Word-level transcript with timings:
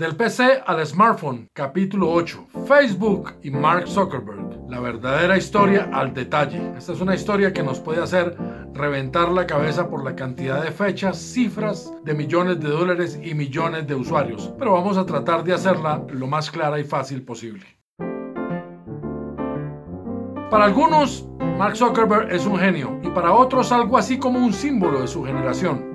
Del 0.00 0.16
PC 0.16 0.62
al 0.64 0.86
smartphone, 0.86 1.50
capítulo 1.52 2.10
8. 2.10 2.46
Facebook 2.66 3.34
y 3.42 3.50
Mark 3.50 3.86
Zuckerberg. 3.86 4.66
La 4.70 4.80
verdadera 4.80 5.36
historia 5.36 5.90
al 5.92 6.14
detalle. 6.14 6.72
Esta 6.74 6.94
es 6.94 7.02
una 7.02 7.14
historia 7.14 7.52
que 7.52 7.62
nos 7.62 7.80
puede 7.80 8.02
hacer 8.02 8.34
reventar 8.72 9.30
la 9.30 9.46
cabeza 9.46 9.90
por 9.90 10.02
la 10.02 10.16
cantidad 10.16 10.64
de 10.64 10.70
fechas, 10.70 11.18
cifras 11.18 11.92
de 12.02 12.14
millones 12.14 12.60
de 12.60 12.70
dólares 12.70 13.20
y 13.22 13.34
millones 13.34 13.86
de 13.86 13.94
usuarios. 13.94 14.50
Pero 14.58 14.72
vamos 14.72 14.96
a 14.96 15.04
tratar 15.04 15.44
de 15.44 15.52
hacerla 15.52 16.02
lo 16.08 16.26
más 16.26 16.50
clara 16.50 16.80
y 16.80 16.84
fácil 16.84 17.22
posible. 17.22 17.66
Para 20.50 20.64
algunos, 20.64 21.28
Mark 21.58 21.76
Zuckerberg 21.76 22.32
es 22.32 22.46
un 22.46 22.58
genio 22.58 22.98
y 23.02 23.10
para 23.10 23.34
otros 23.34 23.70
algo 23.70 23.98
así 23.98 24.18
como 24.18 24.38
un 24.38 24.54
símbolo 24.54 25.02
de 25.02 25.08
su 25.08 25.22
generación. 25.24 25.89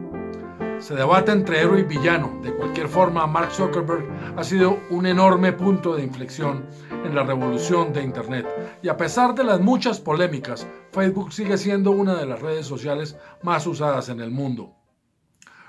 Se 0.86 0.94
debate 0.94 1.32
entre 1.32 1.62
héroe 1.62 1.80
y 1.80 1.84
villano. 1.84 2.40
De 2.44 2.54
cualquier 2.54 2.88
forma, 2.88 3.26
Mark 3.26 3.52
Zuckerberg 3.52 4.08
ha 4.38 4.44
sido 4.44 4.78
un 4.92 5.08
enorme 5.08 5.52
punto 5.52 5.96
de 5.96 6.04
inflexión 6.04 6.64
en 7.04 7.16
la 7.16 7.24
revolución 7.24 7.92
de 7.92 8.04
Internet. 8.04 8.46
Y 8.84 8.90
a 8.90 8.96
pesar 8.96 9.34
de 9.34 9.44
las 9.44 9.60
muchas 9.60 10.00
polémicas, 10.00 10.68
Facebook 10.92 11.34
sigue 11.34 11.58
siendo 11.58 11.90
una 11.90 12.14
de 12.14 12.28
las 12.28 12.40
redes 12.40 12.68
sociales 12.68 13.18
más 13.42 13.66
usadas 13.66 14.10
en 14.10 14.20
el 14.20 14.30
mundo. 14.30 14.76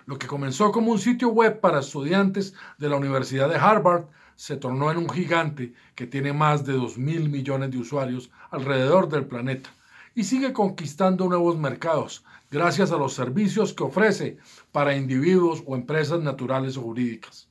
Lo 0.04 0.18
que 0.18 0.26
comenzó 0.26 0.70
como 0.70 0.92
un 0.92 0.98
sitio 0.98 1.30
web 1.30 1.60
para 1.60 1.80
estudiantes 1.80 2.52
de 2.76 2.90
la 2.90 2.96
Universidad 2.96 3.48
de 3.48 3.56
Harvard 3.56 4.04
se 4.34 4.58
tornó 4.58 4.90
en 4.90 4.98
un 4.98 5.08
gigante 5.08 5.72
que 5.94 6.06
tiene 6.06 6.34
más 6.34 6.66
de 6.66 6.74
2 6.74 6.98
mil 6.98 7.30
millones 7.30 7.70
de 7.70 7.78
usuarios 7.78 8.30
alrededor 8.50 9.08
del 9.08 9.24
planeta 9.24 9.70
y 10.14 10.24
sigue 10.24 10.52
conquistando 10.52 11.26
nuevos 11.26 11.56
mercados 11.58 12.22
gracias 12.50 12.92
a 12.92 12.96
los 12.96 13.14
servicios 13.14 13.72
que 13.72 13.84
ofrece 13.84 14.38
para 14.72 14.96
individuos 14.96 15.62
o 15.66 15.76
empresas 15.76 16.20
naturales 16.20 16.76
o 16.76 16.82
jurídicas. 16.82 17.48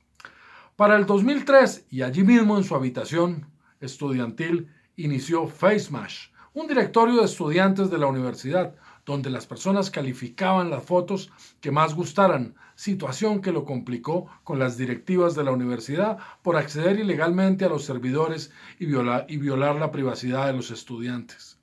Para 0.76 0.96
el 0.96 1.06
2003 1.06 1.86
y 1.90 2.02
allí 2.02 2.22
mismo 2.22 2.56
en 2.56 2.64
su 2.64 2.74
habitación 2.74 3.46
estudiantil 3.80 4.68
inició 4.96 5.46
FaceMash, 5.46 6.28
un 6.54 6.66
directorio 6.66 7.16
de 7.16 7.24
estudiantes 7.24 7.90
de 7.90 7.98
la 7.98 8.06
universidad 8.06 8.74
donde 9.06 9.30
las 9.30 9.46
personas 9.46 9.90
calificaban 9.90 10.68
las 10.68 10.82
fotos 10.82 11.30
que 11.60 11.70
más 11.70 11.94
gustaran, 11.94 12.56
situación 12.74 13.40
que 13.40 13.52
lo 13.52 13.64
complicó 13.64 14.26
con 14.42 14.58
las 14.58 14.76
directivas 14.76 15.34
de 15.36 15.44
la 15.44 15.52
universidad 15.52 16.18
por 16.42 16.56
acceder 16.56 16.98
ilegalmente 16.98 17.64
a 17.64 17.68
los 17.68 17.84
servidores 17.84 18.50
y 18.80 18.86
violar, 18.86 19.24
y 19.28 19.36
violar 19.36 19.76
la 19.76 19.92
privacidad 19.92 20.46
de 20.46 20.54
los 20.54 20.72
estudiantes. 20.72 21.58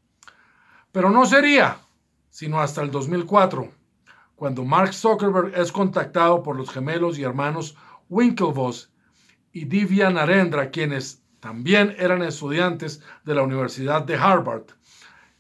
Pero 0.93 1.09
no 1.09 1.25
sería 1.25 1.79
sino 2.33 2.59
hasta 2.59 2.81
el 2.81 2.89
2004, 2.89 3.69
cuando 4.35 4.65
Mark 4.65 4.95
Zuckerberg 4.95 5.53
es 5.55 5.71
contactado 5.71 6.41
por 6.41 6.55
los 6.55 6.71
gemelos 6.71 7.19
y 7.19 7.23
hermanos 7.23 7.77
Winklevoss 8.09 8.91
y 9.51 9.65
Divya 9.65 10.09
Narendra, 10.09 10.71
quienes 10.71 11.21
también 11.39 11.95
eran 11.99 12.23
estudiantes 12.23 13.03
de 13.23 13.35
la 13.35 13.43
Universidad 13.43 14.01
de 14.01 14.15
Harvard, 14.15 14.63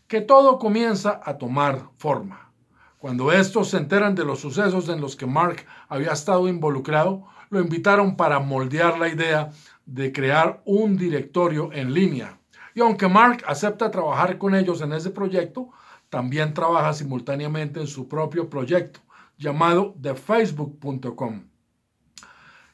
que 0.05 0.21
todo 0.21 0.59
comienza 0.59 1.19
a 1.23 1.39
tomar 1.39 1.89
forma. 1.97 2.51
Cuando 2.99 3.31
estos 3.31 3.71
se 3.71 3.77
enteran 3.77 4.13
de 4.13 4.25
los 4.25 4.41
sucesos 4.41 4.87
en 4.87 5.01
los 5.01 5.15
que 5.15 5.25
Mark 5.25 5.65
había 5.89 6.11
estado 6.11 6.47
involucrado, 6.47 7.25
lo 7.49 7.59
invitaron 7.59 8.15
para 8.15 8.39
moldear 8.39 8.99
la 8.99 9.07
idea 9.07 9.49
de 9.87 10.13
crear 10.13 10.61
un 10.63 10.95
directorio 10.95 11.73
en 11.73 11.91
línea 11.91 12.37
y 12.75 12.81
aunque 12.81 13.07
Mark 13.07 13.43
acepta 13.47 13.91
trabajar 13.91 14.37
con 14.37 14.55
ellos 14.55 14.81
en 14.81 14.93
ese 14.93 15.11
proyecto, 15.11 15.69
también 16.13 16.53
trabaja 16.53 16.93
simultáneamente 16.93 17.79
en 17.79 17.87
su 17.87 18.07
propio 18.07 18.47
proyecto 18.47 18.99
llamado 19.35 19.95
thefacebook.com, 19.99 21.47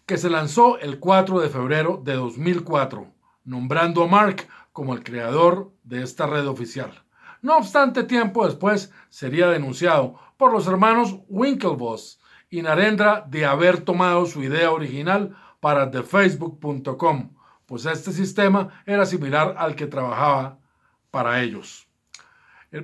que 0.05 0.17
se 0.17 0.29
lanzó 0.29 0.77
el 0.77 0.99
4 0.99 1.39
de 1.39 1.47
febrero 1.47 2.01
de 2.03 2.15
2004, 2.15 3.07
nombrando 3.45 4.03
a 4.03 4.07
Mark 4.07 4.45
como 4.73 4.93
el 4.93 5.05
creador 5.05 5.71
de 5.83 6.03
esta 6.03 6.27
red 6.27 6.49
oficial. 6.49 6.91
No 7.41 7.55
obstante, 7.55 8.03
tiempo 8.03 8.45
después 8.45 8.91
sería 9.07 9.47
denunciado 9.47 10.19
por 10.35 10.51
los 10.51 10.67
hermanos 10.67 11.19
Winklevoss 11.29 12.19
y 12.49 12.61
Narendra 12.61 13.25
de 13.25 13.45
haber 13.45 13.79
tomado 13.85 14.25
su 14.25 14.43
idea 14.43 14.69
original 14.69 15.33
para 15.61 15.89
thefacebook.com, 15.89 17.37
pues 17.65 17.85
este 17.85 18.11
sistema 18.11 18.83
era 18.85 19.05
similar 19.05 19.55
al 19.57 19.77
que 19.77 19.87
trabajaba 19.87 20.59
para 21.09 21.41
ellos. 21.41 21.88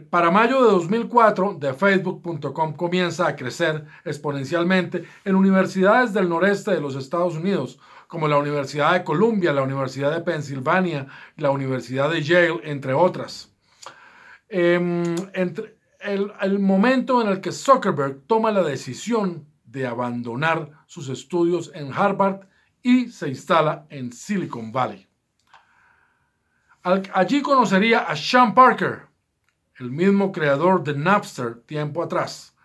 Para 0.10 0.32
mayo 0.32 0.66
de 0.66 0.72
2004, 0.72 1.60
TheFacebook.com 1.60 2.74
comienza 2.74 3.28
a 3.28 3.36
crecer 3.36 3.86
exponencialmente 4.04 5.04
en 5.24 5.36
universidades 5.36 6.12
del 6.12 6.28
noreste 6.28 6.72
de 6.72 6.82
los 6.82 6.96
Estados 6.96 7.36
Unidos, 7.36 7.80
como 8.08 8.28
la 8.28 8.38
Universidad 8.38 8.94
de 8.94 9.04
Columbia, 9.04 9.54
la 9.54 9.62
Universidad 9.62 10.12
de 10.12 10.22
Pensilvania, 10.22 11.06
la 11.38 11.52
Universidad 11.52 12.10
de 12.10 12.24
Yale, 12.24 12.62
entre 12.64 12.94
otras. 12.94 13.54
Em, 14.50 15.16
entre 15.34 15.78
el, 16.00 16.32
el 16.42 16.58
momento 16.58 17.22
en 17.22 17.28
el 17.28 17.40
que 17.40 17.52
Zuckerberg 17.52 18.24
toma 18.26 18.52
la 18.52 18.64
decisión 18.64 19.46
de 19.66 19.86
abandonar 19.86 20.72
sus 20.88 21.10
estudios 21.10 21.72
en 21.76 21.94
Harvard 21.94 22.48
y 22.82 23.10
se 23.10 23.28
instala 23.30 23.86
en 23.90 24.12
Silicon 24.12 24.72
Valley. 24.72 25.08
Allí 26.82 27.42
conocería 27.42 28.02
a 28.02 28.16
Sean 28.16 28.54
Parker, 28.54 29.05
el 29.78 29.92
mismo 29.92 30.32
creador 30.32 30.84
de 30.84 30.96
Napster 30.96 31.56
tiempo 31.66 32.04
atrás, 32.04 32.56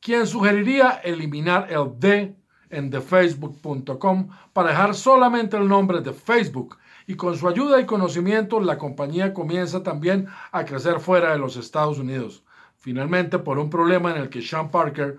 quien 0.00 0.26
sugeriría 0.26 0.90
eliminar 0.90 1.72
el 1.72 1.98
D 1.98 2.36
en 2.70 2.90
thefacebook.com 2.90 4.28
para 4.52 4.70
dejar 4.70 4.94
solamente 4.94 5.56
el 5.56 5.68
nombre 5.68 6.00
de 6.00 6.12
Facebook 6.12 6.76
y 7.06 7.14
con 7.14 7.36
su 7.36 7.48
ayuda 7.48 7.80
y 7.80 7.86
conocimiento 7.86 8.60
la 8.60 8.76
compañía 8.76 9.32
comienza 9.32 9.82
también 9.82 10.28
a 10.52 10.64
crecer 10.64 11.00
fuera 11.00 11.32
de 11.32 11.38
los 11.38 11.56
Estados 11.56 11.98
Unidos. 11.98 12.44
Finalmente, 12.76 13.38
por 13.38 13.58
un 13.58 13.70
problema 13.70 14.10
en 14.10 14.22
el 14.22 14.28
que 14.28 14.42
Sean 14.42 14.70
Parker 14.70 15.16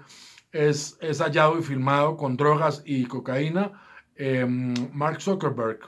es, 0.52 0.98
es 1.02 1.19
hallado 1.19 1.58
y 1.58 1.64
filmado 1.64 2.16
con 2.16 2.38
drogas 2.38 2.84
y 2.86 3.06
cocaína, 3.06 3.74
Em, 4.19 4.74
Mark 4.92 5.22
Zuckerberg 5.22 5.80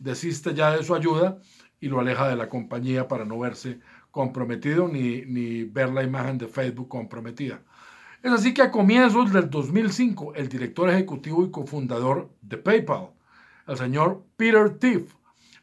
desiste 0.00 0.52
ya 0.52 0.76
de 0.76 0.82
su 0.82 0.92
ayuda 0.92 1.38
y 1.78 1.86
lo 1.86 2.00
aleja 2.00 2.28
de 2.28 2.34
la 2.34 2.48
compañía 2.48 3.06
para 3.06 3.24
no 3.24 3.38
verse 3.38 3.78
comprometido 4.16 4.88
ni, 4.88 5.26
ni 5.26 5.64
ver 5.64 5.90
la 5.90 6.02
imagen 6.02 6.38
de 6.38 6.48
Facebook 6.48 6.88
comprometida. 6.88 7.60
Es 8.22 8.32
así 8.32 8.54
que 8.54 8.62
a 8.62 8.70
comienzos 8.70 9.30
del 9.30 9.50
2005, 9.50 10.34
el 10.34 10.48
director 10.48 10.88
ejecutivo 10.88 11.44
y 11.44 11.50
cofundador 11.50 12.30
de 12.40 12.56
PayPal, 12.56 13.10
el 13.68 13.76
señor 13.76 14.24
Peter 14.38 14.70
Thiel, 14.78 15.06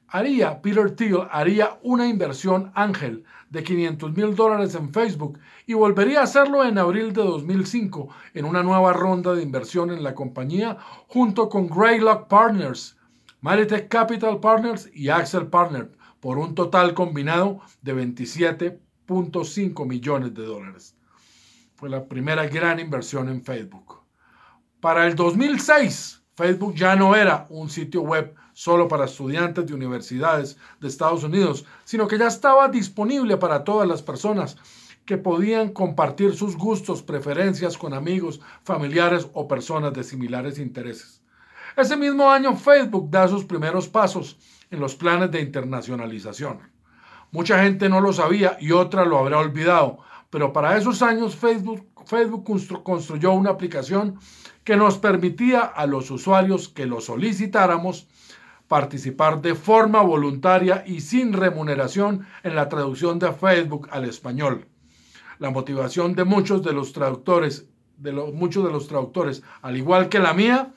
haría, 0.08 0.62
Peter 0.62 0.92
Thiel 0.92 1.22
haría 1.32 1.80
una 1.82 2.08
inversión 2.08 2.72
ángel 2.76 3.24
de 3.50 3.64
500 3.64 4.16
mil 4.16 4.36
dólares 4.36 4.76
en 4.76 4.94
Facebook 4.94 5.40
y 5.66 5.74
volvería 5.74 6.20
a 6.20 6.26
hacerlo 6.26 6.64
en 6.64 6.78
abril 6.78 7.12
de 7.12 7.24
2005 7.24 8.10
en 8.36 8.46
una 8.46 8.62
nueva 8.62 8.94
ronda 8.94 9.34
de 9.34 9.42
inversión 9.42 9.90
en 9.90 10.04
la 10.04 10.14
compañía 10.14 10.78
junto 11.08 11.50
con 11.50 11.68
Greylock 11.68 12.28
Partners, 12.28 13.00
Maritech 13.42 13.88
Capital 13.88 14.40
Partners 14.40 14.92
y 14.94 15.10
Axel 15.10 15.48
Partners 15.48 15.90
por 16.24 16.38
un 16.38 16.56
total 16.56 16.94
combinado 16.94 17.60
de 17.82 17.94
27.5 17.94 19.86
millones 19.86 20.34
de 20.34 20.46
dólares. 20.46 20.96
Fue 21.76 21.90
la 21.90 22.08
primera 22.08 22.48
gran 22.48 22.80
inversión 22.80 23.28
en 23.28 23.44
Facebook. 23.44 24.00
Para 24.80 25.06
el 25.06 25.18
2006, 25.18 26.24
Facebook 26.34 26.76
ya 26.76 26.96
no 26.96 27.14
era 27.14 27.46
un 27.50 27.70
sitio 27.70 28.04
web 28.04 28.34
solo 28.54 28.88
para 28.88 29.04
estudiantes 29.04 29.66
de 29.66 29.74
universidades 29.74 30.56
de 30.80 30.88
Estados 30.88 31.26
Unidos, 31.26 31.66
sino 31.84 32.08
que 32.08 32.18
ya 32.18 32.28
estaba 32.28 32.70
disponible 32.70 33.36
para 33.36 33.66
todas 33.66 33.86
las 33.86 34.02
personas 34.02 34.56
que 35.04 35.18
podían 35.18 35.74
compartir 35.74 36.34
sus 36.38 36.56
gustos, 36.56 37.04
preferencias 37.04 37.78
con 37.78 37.94
amigos, 37.94 38.40
familiares 38.64 39.28
o 39.34 39.46
personas 39.46 39.92
de 39.92 40.06
similares 40.06 40.58
intereses. 40.58 41.22
Ese 41.76 41.98
mismo 41.98 42.30
año 42.30 42.56
Facebook 42.56 43.10
da 43.10 43.28
sus 43.28 43.44
primeros 43.44 43.90
pasos 43.90 44.38
en 44.74 44.80
los 44.80 44.96
planes 44.96 45.30
de 45.30 45.40
internacionalización. 45.40 46.60
Mucha 47.32 47.64
gente 47.64 47.90
no 47.90 48.02
lo 48.02 48.12
sabía 48.12 48.58
y 48.60 48.72
otra 48.72 49.06
lo 49.06 49.20
habrá 49.20 49.38
olvidado, 49.38 50.00
pero 50.32 50.52
para 50.52 50.76
esos 50.76 51.04
años 51.04 51.36
Facebook, 51.36 51.86
Facebook 52.08 52.44
construyó 52.84 53.34
una 53.34 53.52
aplicación 53.52 54.18
que 54.64 54.76
nos 54.76 54.98
permitía 54.98 55.62
a 55.62 55.86
los 55.86 56.10
usuarios 56.10 56.70
que 56.70 56.88
lo 56.88 57.02
solicitáramos 57.02 58.08
participar 58.68 59.44
de 59.44 59.54
forma 59.54 60.02
voluntaria 60.02 60.84
y 60.88 61.02
sin 61.02 61.34
remuneración 61.34 62.26
en 62.42 62.56
la 62.56 62.68
traducción 62.68 63.20
de 63.20 63.32
Facebook 63.32 63.90
al 63.92 64.06
español. 64.06 64.66
La 65.38 65.52
motivación 65.52 66.16
de 66.16 66.24
muchos 66.24 66.64
de 66.64 66.74
los 66.74 66.94
traductores, 66.94 67.68
de 67.98 68.12
muchos 68.12 68.64
de 68.64 68.72
los 68.72 68.88
traductores, 68.88 69.44
al 69.62 69.78
igual 69.78 70.10
que 70.10 70.18
la 70.18 70.34
mía, 70.34 70.74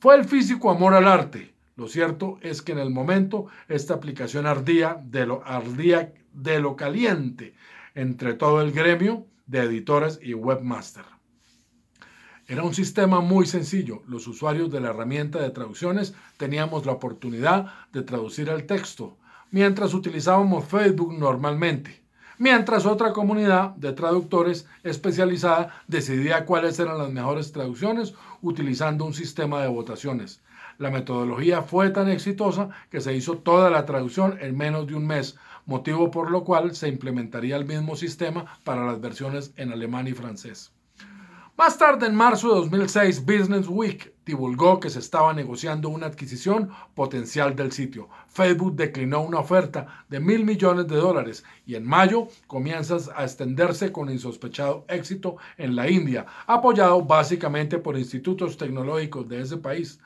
fue 0.00 0.16
el 0.16 0.24
físico 0.24 0.68
amor 0.68 0.94
al 0.94 1.06
arte. 1.06 1.55
Lo 1.76 1.88
cierto 1.88 2.38
es 2.40 2.62
que 2.62 2.72
en 2.72 2.78
el 2.78 2.90
momento 2.90 3.46
esta 3.68 3.92
aplicación 3.92 4.46
ardía 4.46 4.98
de 5.04 5.26
lo, 5.26 5.44
ardía 5.44 6.14
de 6.32 6.58
lo 6.58 6.74
caliente 6.74 7.54
entre 7.94 8.32
todo 8.32 8.62
el 8.62 8.72
gremio 8.72 9.26
de 9.46 9.60
editores 9.60 10.18
y 10.22 10.32
webmaster. 10.32 11.04
Era 12.48 12.62
un 12.62 12.72
sistema 12.72 13.20
muy 13.20 13.46
sencillo. 13.46 14.02
Los 14.06 14.26
usuarios 14.26 14.70
de 14.70 14.80
la 14.80 14.88
herramienta 14.88 15.38
de 15.38 15.50
traducciones 15.50 16.14
teníamos 16.38 16.86
la 16.86 16.92
oportunidad 16.92 17.66
de 17.92 18.02
traducir 18.02 18.48
el 18.48 18.64
texto, 18.64 19.18
mientras 19.50 19.92
utilizábamos 19.92 20.64
Facebook 20.64 21.12
normalmente, 21.12 22.02
mientras 22.38 22.86
otra 22.86 23.12
comunidad 23.12 23.70
de 23.76 23.92
traductores 23.92 24.66
especializada 24.82 25.82
decidía 25.88 26.46
cuáles 26.46 26.78
eran 26.78 26.96
las 26.96 27.10
mejores 27.10 27.52
traducciones 27.52 28.14
utilizando 28.40 29.04
un 29.04 29.12
sistema 29.12 29.60
de 29.60 29.68
votaciones. 29.68 30.40
La 30.78 30.90
metodología 30.90 31.62
fue 31.62 31.90
tan 31.90 32.08
exitosa 32.10 32.68
que 32.90 33.00
se 33.00 33.14
hizo 33.14 33.38
toda 33.38 33.70
la 33.70 33.86
traducción 33.86 34.38
en 34.40 34.56
menos 34.56 34.86
de 34.86 34.94
un 34.94 35.06
mes, 35.06 35.36
motivo 35.64 36.10
por 36.10 36.30
lo 36.30 36.44
cual 36.44 36.76
se 36.76 36.88
implementaría 36.88 37.56
el 37.56 37.64
mismo 37.64 37.96
sistema 37.96 38.58
para 38.62 38.84
las 38.84 39.00
versiones 39.00 39.52
en 39.56 39.72
alemán 39.72 40.06
y 40.06 40.12
francés. 40.12 40.75
Más 41.58 41.78
tarde, 41.78 42.06
en 42.06 42.14
marzo 42.14 42.48
de 42.48 42.54
2006, 42.56 43.24
Business 43.24 43.66
Week 43.66 44.12
divulgó 44.26 44.78
que 44.78 44.90
se 44.90 44.98
estaba 44.98 45.32
negociando 45.32 45.88
una 45.88 46.04
adquisición 46.04 46.68
potencial 46.94 47.56
del 47.56 47.72
sitio. 47.72 48.10
Facebook 48.28 48.76
declinó 48.76 49.22
una 49.22 49.38
oferta 49.38 50.04
de 50.10 50.20
mil 50.20 50.44
millones 50.44 50.86
de 50.86 50.96
dólares 50.96 51.44
y 51.64 51.74
en 51.74 51.86
mayo 51.86 52.28
comienza 52.46 52.98
a 53.16 53.24
extenderse 53.24 53.90
con 53.90 54.10
insospechado 54.10 54.84
éxito 54.88 55.38
en 55.56 55.76
la 55.76 55.88
India, 55.88 56.26
apoyado 56.46 57.00
básicamente 57.00 57.78
por 57.78 57.96
institutos 57.96 58.58
tecnológicos 58.58 59.26
de 59.26 59.40
ese 59.40 59.56
país. 59.56 59.98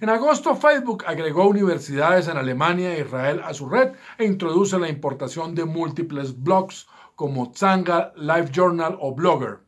En 0.00 0.08
agosto, 0.08 0.56
Facebook 0.56 1.04
agregó 1.06 1.46
universidades 1.46 2.28
en 2.28 2.38
Alemania 2.38 2.96
e 2.96 3.02
Israel 3.02 3.42
a 3.44 3.52
su 3.52 3.68
red 3.68 3.92
e 4.16 4.24
introduce 4.24 4.78
la 4.78 4.88
importación 4.88 5.54
de 5.54 5.66
múltiples 5.66 6.42
blogs 6.42 6.86
como 7.14 7.52
Zanga, 7.54 8.14
Live 8.16 8.48
Journal 8.52 8.96
o 8.98 9.14
Blogger 9.14 9.63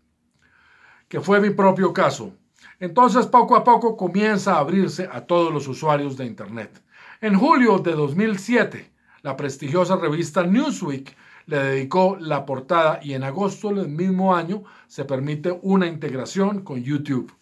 que 1.09 1.21
fue 1.21 1.41
mi 1.41 1.51
propio 1.51 1.93
caso. 1.93 2.33
Entonces 2.81 3.27
poco 3.27 3.57
a 3.57 3.65
poco 3.65 3.97
comienza 3.97 4.55
a 4.55 4.59
abrirse 4.61 5.09
a 5.11 5.23
todos 5.23 5.53
los 5.53 5.67
usuarios 5.69 6.17
de 6.17 6.27
Internet. 6.27 6.83
En 7.21 7.35
julio 7.35 7.79
de 7.79 7.93
2007, 7.93 8.91
la 9.23 9.37
prestigiosa 9.37 9.97
revista 9.97 10.45
Newsweek 10.45 11.17
le 11.47 11.59
dedicó 11.59 12.17
la 12.21 12.45
portada 12.45 13.01
y 13.03 13.15
en 13.15 13.23
agosto 13.23 13.73
del 13.73 13.89
mismo 13.89 14.35
año 14.35 14.65
se 14.87 15.05
permite 15.05 15.59
una 15.63 15.87
integración 15.87 16.63
con 16.63 16.83
YouTube, 16.83 17.33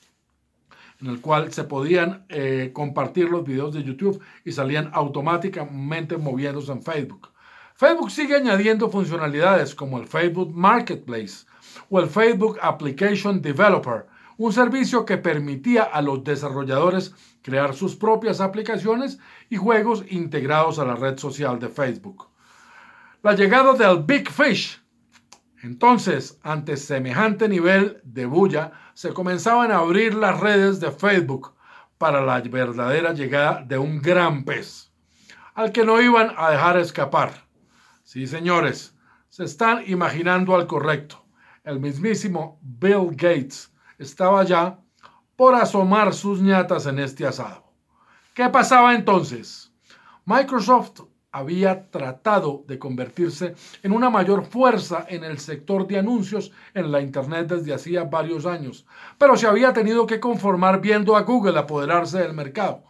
en 1.01 1.09
el 1.09 1.21
cual 1.21 1.53
se 1.53 1.65
podían 1.65 2.25
eh, 2.29 2.71
compartir 2.73 3.29
los 3.29 3.45
videos 3.45 3.75
de 3.75 3.83
YouTube 3.83 4.21
y 4.45 4.53
salían 4.53 4.91
automáticamente 4.93 6.17
moviéndose 6.19 6.71
en 6.73 6.83
Facebook. 6.83 7.31
Facebook 7.75 8.11
sigue 8.11 8.37
añadiendo 8.37 8.89
funcionalidades 8.89 9.75
como 9.75 9.99
el 9.99 10.07
Facebook 10.07 10.55
Marketplace, 10.55 11.47
o 11.91 12.01
el 12.01 12.09
Facebook 12.09 12.59
Application 12.61 13.41
Developer, 13.41 14.07
un 14.37 14.53
servicio 14.53 15.05
que 15.05 15.19
permitía 15.19 15.85
a 15.85 16.03
los 16.03 16.25
desarrolladores 16.25 17.15
crear 17.43 17.75
sus 17.75 17.95
propias 17.95 18.41
aplicaciones 18.41 19.19
y 19.49 19.57
juegos 19.57 20.05
integrados 20.09 20.79
a 20.79 20.85
la 20.85 20.97
red 20.97 21.19
social 21.19 21.59
de 21.59 21.69
Facebook. 21.69 22.29
La 23.23 23.35
llegada 23.35 23.75
del 23.75 24.03
Big 24.03 24.31
Fish. 24.31 24.83
Entonces, 25.63 26.39
ante 26.43 26.77
semejante 26.77 27.49
nivel 27.49 28.01
de 28.05 28.27
bulla, 28.27 28.73
se 28.93 29.15
comenzaban 29.15 29.71
a 29.71 29.79
abrir 29.79 30.15
las 30.15 30.39
redes 30.41 30.81
de 30.81 30.91
Facebook 30.91 31.55
para 31.97 32.23
la 32.23 32.41
verdadera 32.41 33.13
llegada 33.13 33.63
de 33.63 33.79
un 33.79 34.03
gran 34.03 34.45
pez, 34.45 34.93
al 35.55 35.73
que 35.73 35.85
no 35.85 36.01
iban 36.03 36.35
a 36.37 36.51
dejar 36.51 36.77
escapar. 36.77 37.47
Sí, 38.03 38.27
señores, 38.27 38.95
se 39.31 39.45
están 39.45 39.83
imaginando 39.87 40.55
al 40.55 40.67
correcto 40.67 41.24
el 41.65 41.81
mismísimo 41.81 42.59
Bill 42.63 43.09
Gates 43.11 43.73
estaba 43.99 44.45
ya 44.45 44.79
por 45.35 45.55
asomar 45.55 46.15
sus 46.15 46.41
ñatas 46.41 46.87
en 46.87 46.99
este 46.99 47.27
asado. 47.27 47.65
¿Qué 48.35 48.49
pasaba 48.51 48.95
entonces? 48.95 49.73
Microsoft 50.27 51.01
había 51.33 51.91
tratado 51.91 52.65
de 52.69 52.79
convertirse 52.79 53.55
en 53.83 53.93
una 53.93 54.09
mayor 54.09 54.45
fuerza 54.45 55.05
en 55.09 55.25
el 55.25 55.39
sector 55.39 55.87
de 55.89 55.99
anuncios 55.99 56.53
en 56.75 56.93
la 56.93 57.01
Internet 57.01 57.49
desde 57.49 57.75
hacía 57.75 58.05
varios 58.05 58.47
años, 58.47 58.87
pero 59.19 59.37
se 59.37 59.49
había 59.49 59.73
tenido 59.73 60.07
que 60.07 60.21
conformar 60.21 60.81
viendo 60.81 61.17
a 61.17 61.23
Google 61.23 61.59
apoderarse 61.59 62.19
del 62.19 62.35
mercado. 62.35 62.85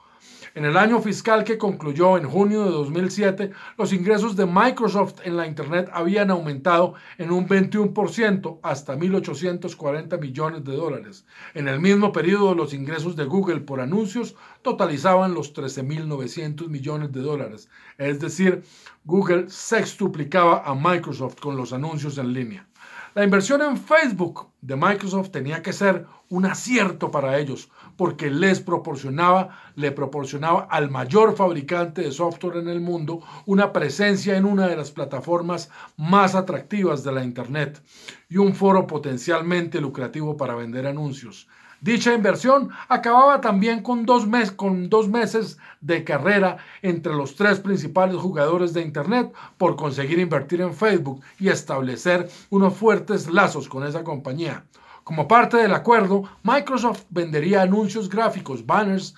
En 0.56 0.64
el 0.64 0.76
año 0.76 1.00
fiscal 1.00 1.42
que 1.42 1.58
concluyó 1.58 2.16
en 2.16 2.28
junio 2.28 2.64
de 2.64 2.70
2007, 2.70 3.50
los 3.76 3.92
ingresos 3.92 4.36
de 4.36 4.46
Microsoft 4.46 5.14
en 5.24 5.36
la 5.36 5.48
Internet 5.48 5.90
habían 5.92 6.30
aumentado 6.30 6.94
en 7.18 7.32
un 7.32 7.48
21% 7.48 8.60
hasta 8.62 8.94
1.840 8.94 10.20
millones 10.20 10.62
de 10.62 10.76
dólares. 10.76 11.26
En 11.54 11.66
el 11.66 11.80
mismo 11.80 12.12
periodo, 12.12 12.54
los 12.54 12.72
ingresos 12.72 13.16
de 13.16 13.24
Google 13.24 13.62
por 13.62 13.80
anuncios 13.80 14.36
totalizaban 14.62 15.34
los 15.34 15.52
13.900 15.52 16.68
millones 16.68 17.10
de 17.10 17.20
dólares. 17.22 17.68
Es 17.98 18.20
decir, 18.20 18.62
Google 19.04 19.50
sextuplicaba 19.50 20.62
a 20.64 20.74
Microsoft 20.74 21.38
con 21.38 21.56
los 21.56 21.74
anuncios 21.74 22.16
en 22.16 22.32
línea. 22.32 22.66
La 23.14 23.22
inversión 23.22 23.60
en 23.62 23.76
Facebook 23.76 24.48
de 24.60 24.76
Microsoft 24.76 25.30
tenía 25.30 25.62
que 25.62 25.72
ser 25.72 26.06
un 26.30 26.46
acierto 26.46 27.10
para 27.10 27.38
ellos, 27.38 27.70
porque 27.96 28.30
les 28.30 28.60
proporcionaba, 28.60 29.50
le 29.76 29.92
proporcionaba 29.92 30.62
al 30.70 30.90
mayor 30.90 31.36
fabricante 31.36 32.00
de 32.02 32.12
software 32.12 32.56
en 32.56 32.68
el 32.68 32.80
mundo 32.80 33.20
una 33.46 33.72
presencia 33.72 34.36
en 34.36 34.46
una 34.46 34.66
de 34.66 34.76
las 34.76 34.90
plataformas 34.90 35.70
más 35.96 36.34
atractivas 36.34 37.04
de 37.04 37.12
la 37.12 37.22
Internet 37.22 37.82
y 38.28 38.38
un 38.38 38.54
foro 38.54 38.86
potencialmente 38.86 39.80
lucrativo 39.80 40.36
para 40.36 40.54
vender 40.54 40.86
anuncios. 40.86 41.46
Dicha 41.84 42.14
inversión 42.14 42.70
acababa 42.88 43.42
también 43.42 43.82
con 43.82 44.06
dos, 44.06 44.26
meses 44.26 45.58
de 45.82 46.02
carrera 46.02 46.56
entre 46.80 47.12
los 47.12 47.36
tres 47.36 47.60
principales 47.60 48.16
jugadores 48.16 48.72
de 48.72 48.80
Internet 48.80 49.34
por 49.58 49.76
conseguir 49.76 50.18
invertir 50.18 50.62
en 50.62 50.72
Facebook 50.72 51.20
y 51.38 51.50
establecer 51.50 52.30
unos 52.48 52.72
fuertes 52.72 53.30
lazos 53.30 53.68
con 53.68 53.86
esa 53.86 54.02
compañía. 54.02 54.64
Como 55.02 55.28
parte 55.28 55.58
del 55.58 55.74
acuerdo, 55.74 56.22
Microsoft 56.42 57.02
vendería 57.10 57.60
anuncios 57.60 58.08
gráficos, 58.08 58.64
banners, 58.64 59.14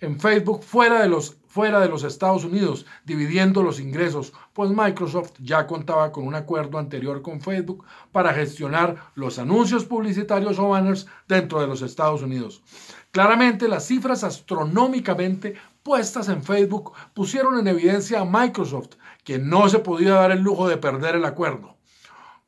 en 0.00 0.18
Facebook 0.18 0.64
fuera 0.64 1.00
de 1.00 1.08
los 1.08 1.36
fuera 1.58 1.80
de 1.80 1.88
los 1.88 2.04
Estados 2.04 2.44
Unidos, 2.44 2.86
dividiendo 3.04 3.64
los 3.64 3.80
ingresos, 3.80 4.32
pues 4.52 4.70
Microsoft 4.70 5.32
ya 5.40 5.66
contaba 5.66 6.12
con 6.12 6.24
un 6.24 6.36
acuerdo 6.36 6.78
anterior 6.78 7.20
con 7.20 7.40
Facebook 7.40 7.84
para 8.12 8.32
gestionar 8.32 9.10
los 9.16 9.40
anuncios 9.40 9.84
publicitarios 9.84 10.56
o 10.60 10.68
banners 10.68 11.08
dentro 11.26 11.60
de 11.60 11.66
los 11.66 11.82
Estados 11.82 12.22
Unidos. 12.22 12.62
Claramente 13.10 13.66
las 13.66 13.88
cifras 13.88 14.22
astronómicamente 14.22 15.56
puestas 15.82 16.28
en 16.28 16.44
Facebook 16.44 16.92
pusieron 17.12 17.58
en 17.58 17.66
evidencia 17.66 18.20
a 18.20 18.24
Microsoft, 18.24 18.90
que 19.24 19.40
no 19.40 19.68
se 19.68 19.80
podía 19.80 20.14
dar 20.14 20.30
el 20.30 20.42
lujo 20.42 20.68
de 20.68 20.76
perder 20.76 21.16
el 21.16 21.24
acuerdo. 21.24 21.77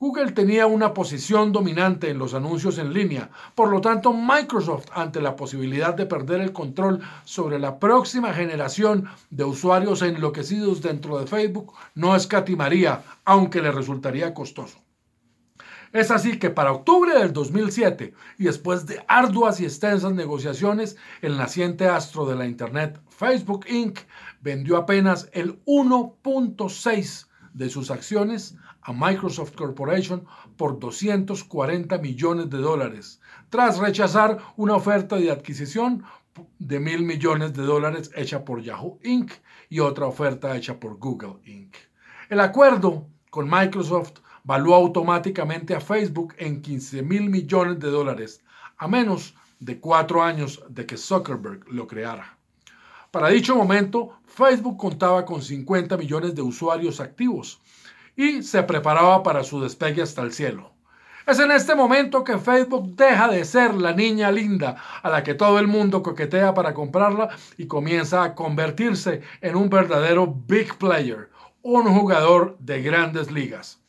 Google 0.02 0.32
tenía 0.32 0.66
una 0.66 0.94
posición 0.94 1.52
dominante 1.52 2.08
en 2.08 2.16
los 2.16 2.32
anuncios 2.32 2.78
en 2.78 2.94
línea, 2.94 3.28
por 3.54 3.68
lo 3.68 3.82
tanto 3.82 4.14
Microsoft, 4.14 4.86
ante 4.94 5.20
la 5.20 5.36
posibilidad 5.36 5.92
de 5.92 6.06
perder 6.06 6.40
el 6.40 6.54
control 6.54 7.02
sobre 7.26 7.58
la 7.58 7.78
próxima 7.78 8.32
generación 8.32 9.10
de 9.28 9.44
usuarios 9.44 10.00
enloquecidos 10.00 10.80
dentro 10.80 11.18
de 11.18 11.26
Facebook, 11.26 11.74
no 11.94 12.16
escatimaría, 12.16 13.02
aunque 13.26 13.60
le 13.60 13.72
resultaría 13.72 14.32
costoso. 14.32 14.78
Es 15.92 16.10
así 16.10 16.38
que 16.38 16.48
para 16.48 16.72
octubre 16.72 17.12
del 17.18 17.34
2007, 17.34 18.14
y 18.38 18.44
después 18.44 18.86
de 18.86 19.04
arduas 19.06 19.60
y 19.60 19.66
extensas 19.66 20.14
negociaciones, 20.14 20.96
el 21.20 21.36
naciente 21.36 21.88
astro 21.88 22.24
de 22.24 22.36
la 22.36 22.46
Internet, 22.46 22.98
Facebook 23.10 23.66
Inc., 23.68 23.98
vendió 24.40 24.78
apenas 24.78 25.28
el 25.34 25.62
1.6 25.66 27.26
de 27.52 27.68
sus 27.68 27.90
acciones 27.90 28.56
a 28.82 28.92
Microsoft 28.92 29.54
Corporation 29.54 30.24
por 30.56 30.78
240 30.78 31.98
millones 31.98 32.50
de 32.50 32.58
dólares, 32.58 33.20
tras 33.50 33.78
rechazar 33.78 34.38
una 34.56 34.74
oferta 34.74 35.16
de 35.16 35.30
adquisición 35.30 36.04
de 36.58 36.80
mil 36.80 37.02
millones 37.02 37.52
de 37.52 37.62
dólares 37.62 38.10
hecha 38.14 38.44
por 38.44 38.62
Yahoo 38.62 38.98
Inc. 39.02 39.32
y 39.68 39.80
otra 39.80 40.06
oferta 40.06 40.56
hecha 40.56 40.78
por 40.78 40.98
Google 40.98 41.36
Inc. 41.44 41.74
El 42.28 42.40
acuerdo 42.40 43.06
con 43.30 43.50
Microsoft 43.50 44.20
valuó 44.44 44.74
automáticamente 44.74 45.74
a 45.74 45.80
Facebook 45.80 46.34
en 46.38 46.62
15 46.62 47.02
mil 47.02 47.28
millones 47.28 47.78
de 47.78 47.90
dólares, 47.90 48.42
a 48.78 48.88
menos 48.88 49.34
de 49.58 49.78
cuatro 49.78 50.22
años 50.22 50.62
de 50.68 50.86
que 50.86 50.96
Zuckerberg 50.96 51.68
lo 51.68 51.86
creara. 51.86 52.38
Para 53.10 53.28
dicho 53.28 53.56
momento, 53.56 54.20
Facebook 54.24 54.78
contaba 54.78 55.24
con 55.24 55.42
50 55.42 55.96
millones 55.96 56.34
de 56.34 56.42
usuarios 56.42 57.00
activos 57.00 57.59
y 58.20 58.42
se 58.42 58.62
preparaba 58.64 59.22
para 59.22 59.42
su 59.42 59.62
despegue 59.62 60.02
hasta 60.02 60.20
el 60.20 60.34
cielo. 60.34 60.72
Es 61.26 61.38
en 61.38 61.50
este 61.50 61.74
momento 61.74 62.22
que 62.22 62.36
Facebook 62.36 62.94
deja 62.94 63.28
de 63.28 63.46
ser 63.46 63.74
la 63.74 63.94
niña 63.94 64.30
linda 64.30 64.76
a 65.02 65.08
la 65.08 65.22
que 65.22 65.32
todo 65.32 65.58
el 65.58 65.66
mundo 65.66 66.02
coquetea 66.02 66.52
para 66.52 66.74
comprarla 66.74 67.30
y 67.56 67.66
comienza 67.66 68.22
a 68.22 68.34
convertirse 68.34 69.22
en 69.40 69.56
un 69.56 69.70
verdadero 69.70 70.26
big 70.26 70.76
player, 70.76 71.30
un 71.62 71.84
jugador 71.84 72.58
de 72.58 72.82
grandes 72.82 73.30
ligas. 73.30 73.79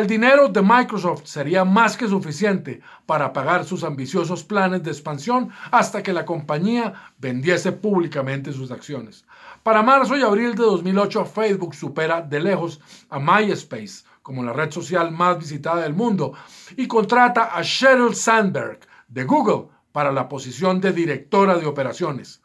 El 0.00 0.06
dinero 0.06 0.48
de 0.48 0.62
Microsoft 0.62 1.26
sería 1.26 1.62
más 1.62 1.94
que 1.94 2.08
suficiente 2.08 2.80
para 3.04 3.34
pagar 3.34 3.66
sus 3.66 3.84
ambiciosos 3.84 4.42
planes 4.42 4.82
de 4.82 4.90
expansión 4.90 5.50
hasta 5.70 6.02
que 6.02 6.14
la 6.14 6.24
compañía 6.24 6.94
vendiese 7.18 7.72
públicamente 7.72 8.50
sus 8.50 8.70
acciones. 8.70 9.26
Para 9.62 9.82
marzo 9.82 10.16
y 10.16 10.22
abril 10.22 10.54
de 10.54 10.62
2008, 10.62 11.26
Facebook 11.26 11.74
supera 11.74 12.22
de 12.22 12.40
lejos 12.40 12.80
a 13.10 13.18
MySpace 13.18 14.04
como 14.22 14.42
la 14.42 14.54
red 14.54 14.70
social 14.70 15.12
más 15.12 15.38
visitada 15.38 15.82
del 15.82 15.92
mundo 15.92 16.32
y 16.78 16.86
contrata 16.86 17.54
a 17.54 17.60
Sheryl 17.60 18.14
Sandberg 18.14 18.80
de 19.06 19.24
Google 19.24 19.66
para 19.92 20.12
la 20.12 20.30
posición 20.30 20.80
de 20.80 20.94
directora 20.94 21.58
de 21.58 21.66
operaciones. 21.66 22.40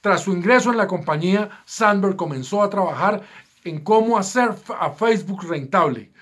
Tras 0.00 0.22
su 0.22 0.30
ingreso 0.30 0.70
en 0.70 0.76
la 0.76 0.86
compañía, 0.86 1.50
Sandberg 1.64 2.14
comenzó 2.14 2.62
a 2.62 2.70
trabajar 2.70 3.22
en 3.64 3.80
cómo 3.80 4.16
hacer 4.16 4.54
a 4.78 4.90
Facebook 4.90 5.44
rentable. 5.48 6.12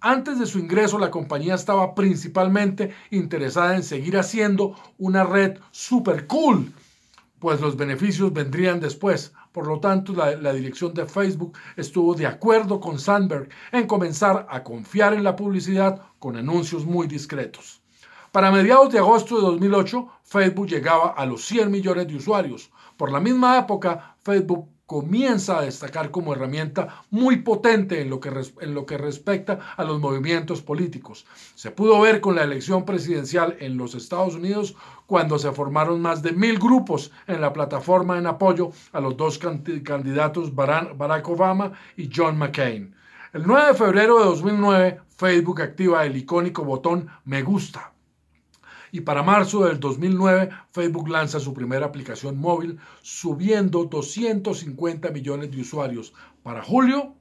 Antes 0.00 0.38
de 0.38 0.46
su 0.46 0.58
ingreso, 0.58 0.98
la 0.98 1.10
compañía 1.10 1.54
estaba 1.54 1.94
principalmente 1.94 2.92
interesada 3.10 3.76
en 3.76 3.82
seguir 3.82 4.16
haciendo 4.16 4.74
una 4.98 5.24
red 5.24 5.58
super 5.70 6.26
cool, 6.26 6.72
pues 7.38 7.60
los 7.60 7.76
beneficios 7.76 8.32
vendrían 8.32 8.80
después. 8.80 9.32
Por 9.52 9.66
lo 9.66 9.80
tanto, 9.80 10.12
la, 10.12 10.52
dirección 10.52 10.94
de 10.94 11.06
Facebook 11.06 11.56
estuvo 11.76 12.14
de 12.14 12.26
acuerdo 12.26 12.80
con 12.80 12.98
Sandberg 12.98 13.48
en 13.72 13.86
comenzar 13.86 14.46
a 14.50 14.62
confiar 14.62 15.14
en 15.14 15.24
la 15.24 15.36
publicidad 15.36 16.02
con 16.18 16.36
anuncios 16.36 16.84
muy 16.84 17.06
discretos. 17.06 17.80
Para 18.32 18.50
mediados 18.50 18.92
de 18.92 18.98
agosto 18.98 19.36
de 19.36 19.42
2008, 19.42 20.08
Facebook 20.22 20.68
llegaba 20.68 21.08
a 21.08 21.24
los 21.24 21.44
100 21.46 21.70
millones 21.70 22.06
de 22.08 22.16
usuarios. 22.16 22.70
Por 22.96 23.10
la 23.10 23.20
misma 23.20 23.58
época, 23.58 24.16
Facebook 24.22 24.68
comienza 24.88 25.58
a 25.58 25.62
destacar 25.64 26.10
como 26.10 26.32
herramienta 26.32 27.02
muy 27.10 27.42
potente 27.42 28.00
en 28.00 28.08
lo, 28.08 28.20
que, 28.20 28.30
en 28.62 28.72
lo 28.72 28.86
que 28.86 28.96
respecta 28.96 29.58
a 29.76 29.84
los 29.84 30.00
movimientos 30.00 30.62
políticos. 30.62 31.26
Se 31.54 31.70
pudo 31.70 32.00
ver 32.00 32.22
con 32.22 32.34
la 32.34 32.42
elección 32.42 32.86
presidencial 32.86 33.54
en 33.60 33.76
los 33.76 33.94
Estados 33.94 34.36
Unidos 34.36 34.76
cuando 35.04 35.38
se 35.38 35.52
formaron 35.52 36.00
más 36.00 36.22
de 36.22 36.32
mil 36.32 36.58
grupos 36.58 37.12
en 37.26 37.42
la 37.42 37.52
plataforma 37.52 38.16
en 38.16 38.26
apoyo 38.26 38.72
a 38.92 39.00
los 39.00 39.14
dos 39.14 39.38
candidatos 39.38 40.54
Barack 40.54 41.28
Obama 41.28 41.72
y 41.94 42.08
John 42.10 42.38
McCain. 42.38 42.94
El 43.34 43.46
9 43.46 43.68
de 43.68 43.74
febrero 43.74 44.20
de 44.20 44.24
2009, 44.24 45.00
Facebook 45.18 45.60
activa 45.60 46.06
el 46.06 46.16
icónico 46.16 46.64
botón 46.64 47.08
Me 47.26 47.42
gusta 47.42 47.92
y 48.92 49.00
para 49.00 49.22
marzo 49.22 49.64
del 49.64 49.80
2009 49.80 50.50
Facebook 50.72 51.08
lanza 51.08 51.40
su 51.40 51.52
primera 51.54 51.86
aplicación 51.86 52.38
móvil 52.38 52.78
subiendo 53.02 53.84
250 53.84 55.10
millones 55.10 55.50
de 55.50 55.60
usuarios 55.60 56.12
para 56.42 56.62
julio, 56.62 57.14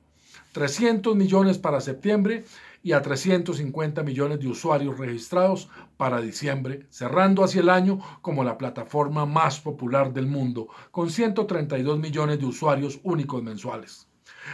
300 0.54 1.16
millones 1.16 1.58
para 1.58 1.82
septiembre 1.82 2.46
y 2.84 2.94
a 2.94 3.02
350 3.02 4.04
millones 4.04 4.40
de 4.40 4.48
usuarios 4.48 4.98
registrados 4.98 5.70
para 5.98 6.22
diciembre, 6.22 6.86
cerrando 6.90 7.44
hacia 7.44 7.62
el 7.62 7.70
año 7.70 8.00
como 8.22 8.44
la 8.44 8.58
plataforma 8.58 9.26
más 9.26 9.60
popular 9.60 10.14
del 10.14 10.28
mundo, 10.28 10.68
con 10.92 11.10
132 11.10 12.00
millones 12.00 12.40
de 12.40 12.46
usuarios 12.46 13.00
únicos 13.04 13.44
mensuales. 13.44 14.08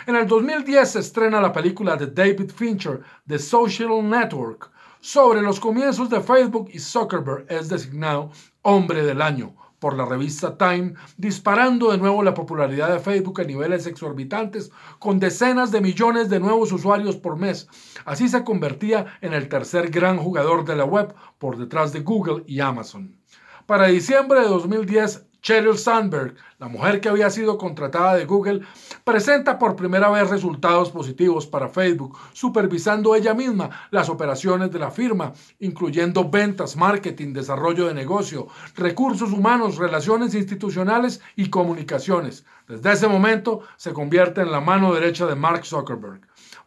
En 0.08 0.16
el 0.16 0.28
2010 0.28 0.90
se 0.90 1.00
estrena 1.00 1.40
la 1.40 1.52
película 1.52 1.96
de 1.96 2.08
David 2.08 2.50
Fincher, 2.50 3.02
The 3.28 3.38
Social 3.38 4.10
Network, 4.10 4.72
sobre 5.04 5.42
los 5.42 5.60
comienzos 5.60 6.10
de 6.10 6.22
Facebook 6.22 6.70
y 6.72 6.80
Zuckerberg 6.80 7.46
es 7.50 7.68
designado 7.68 8.32
Hombre 8.62 9.04
del 9.04 9.22
Año 9.22 9.54
por 9.78 9.98
la 9.98 10.06
revista 10.06 10.58
Time, 10.58 10.94
disparando 11.18 11.92
de 11.92 11.98
nuevo 11.98 12.24
la 12.24 12.34
popularidad 12.34 12.90
de 12.90 13.02
Facebook 13.02 13.42
a 13.42 13.44
niveles 13.44 13.86
exorbitantes, 13.86 14.72
con 15.00 15.20
decenas 15.20 15.72
de 15.72 15.82
millones 15.82 16.30
de 16.30 16.40
nuevos 16.40 16.72
usuarios 16.72 17.18
por 17.18 17.36
mes. 17.36 17.68
Así 18.06 18.30
se 18.30 18.46
convertía 18.46 19.18
en 19.20 19.34
el 19.34 19.50
tercer 19.50 19.92
gran 19.92 20.18
jugador 20.18 20.64
de 20.64 20.78
la 20.78 20.86
web 20.86 21.14
por 21.38 21.58
detrás 21.58 21.92
de 21.92 22.00
Google 22.00 22.46
y 22.48 22.62
Amazon. 22.62 23.18
Para 23.66 23.88
diciembre 23.88 24.40
de 24.40 24.48
2010, 24.48 25.26
Sheryl 25.44 25.78
Sandberg, 25.78 26.36
la 26.58 26.70
mujer 26.70 27.02
que 27.02 27.10
había 27.10 27.30
sido 27.30 27.58
contratada 27.58 28.16
de 28.16 28.24
Google, 28.24 28.62
presenta 29.04 29.60
por 29.60 29.76
primera 29.76 30.10
vez 30.10 30.30
resultados 30.30 30.90
positivos 30.90 31.48
para 31.48 31.68
Facebook, 31.68 32.18
supervisando 32.32 33.14
ella 33.14 33.34
misma 33.34 33.70
las 33.92 34.08
operaciones 34.08 34.72
de 34.72 34.80
la 34.80 34.90
firma, 34.90 35.34
incluyendo 35.60 36.30
ventas, 36.30 36.78
marketing, 36.78 37.34
desarrollo 37.34 37.88
de 37.88 37.94
negocio, 37.94 38.48
recursos 38.78 39.34
humanos, 39.34 39.76
relaciones 39.76 40.34
institucionales 40.34 41.20
y 41.36 41.50
comunicaciones. 41.50 42.46
Desde 42.70 42.94
ese 42.94 43.10
momento 43.10 43.64
se 43.76 43.92
convierte 43.92 44.40
en 44.40 44.52
la 44.54 44.62
mano 44.62 44.94
derecha 44.94 45.26
de 45.26 45.36
Mark 45.36 45.66
Zuckerberg. 45.66 46.22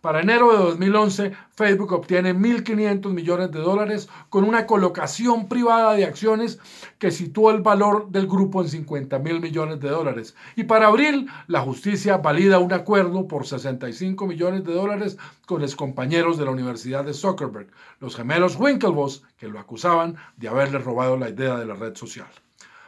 Para 0.07 0.21
enero 0.21 0.53
de 0.53 0.59
2011, 0.59 1.33
Facebook 1.51 1.93
obtiene 1.93 2.33
1.500 2.33 3.13
millones 3.13 3.51
de 3.51 3.59
dólares 3.59 4.09
con 4.29 4.45
una 4.45 4.65
colocación 4.65 5.49
privada 5.49 5.95
de 5.95 6.05
acciones 6.05 6.61
que 7.01 7.11
situó 7.11 7.51
el 7.51 7.61
valor 7.61 8.09
del 8.13 8.29
grupo 8.29 8.63
en 8.63 8.69
50 8.69 9.19
mil 9.19 9.41
millones 9.41 9.81
de 9.81 9.89
dólares. 9.89 10.37
Y 10.55 10.63
para 10.63 10.87
abril, 10.87 11.29
la 11.49 11.63
justicia 11.63 12.19
valida 12.19 12.61
un 12.61 12.73
acuerdo 12.73 13.27
por 13.27 13.49
65 13.49 14.29
millones 14.29 14.63
de 14.63 14.75
dólares 14.75 15.19
con 15.45 15.61
los 15.61 15.75
compañeros 15.75 16.39
de 16.39 16.45
la 16.45 16.53
Universidad 16.53 17.05
de 17.05 17.13
Zuckerberg, 17.13 17.67
los 17.99 18.15
gemelos 18.15 18.55
Winklevoss, 18.61 19.25
que 19.37 19.49
lo 19.49 19.59
acusaban 19.59 20.15
de 20.37 20.47
haberle 20.47 20.79
robado 20.79 21.17
la 21.17 21.31
idea 21.31 21.57
de 21.57 21.67
la 21.67 21.75
red 21.75 21.97
social. 21.97 22.29